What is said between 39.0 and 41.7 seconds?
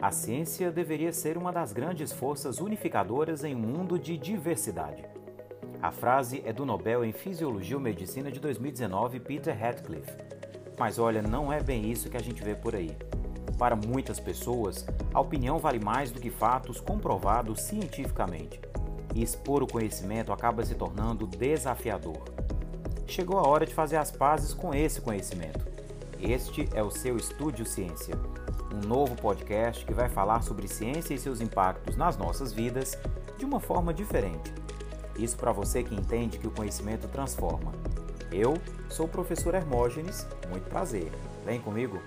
o professor Hermógenes, muito prazer. Vem